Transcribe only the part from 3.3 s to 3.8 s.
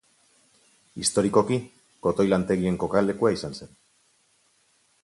izan zen.